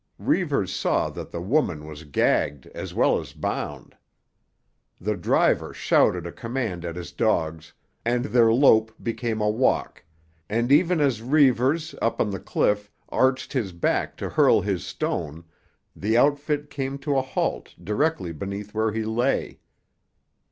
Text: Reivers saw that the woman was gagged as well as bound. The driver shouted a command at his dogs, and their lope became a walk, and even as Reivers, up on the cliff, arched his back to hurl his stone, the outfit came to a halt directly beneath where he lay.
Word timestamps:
Reivers 0.17 0.73
saw 0.73 1.11
that 1.11 1.29
the 1.29 1.43
woman 1.43 1.85
was 1.85 2.05
gagged 2.05 2.65
as 2.73 2.91
well 2.91 3.19
as 3.19 3.33
bound. 3.33 3.95
The 4.99 5.15
driver 5.15 5.75
shouted 5.75 6.25
a 6.25 6.31
command 6.31 6.83
at 6.83 6.95
his 6.95 7.11
dogs, 7.11 7.71
and 8.03 8.25
their 8.25 8.51
lope 8.51 8.91
became 9.03 9.41
a 9.41 9.47
walk, 9.51 10.03
and 10.49 10.71
even 10.71 10.99
as 11.01 11.21
Reivers, 11.21 11.93
up 12.01 12.19
on 12.19 12.31
the 12.31 12.39
cliff, 12.39 12.89
arched 13.09 13.53
his 13.53 13.73
back 13.73 14.17
to 14.17 14.27
hurl 14.31 14.61
his 14.61 14.83
stone, 14.83 15.43
the 15.95 16.17
outfit 16.17 16.71
came 16.71 16.97
to 16.97 17.15
a 17.15 17.21
halt 17.21 17.75
directly 17.83 18.31
beneath 18.33 18.73
where 18.73 18.91
he 18.91 19.05
lay. 19.05 19.59